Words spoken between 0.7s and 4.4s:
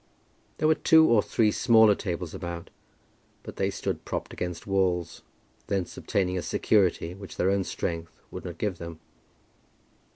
two or three smaller tables about, but they stood propped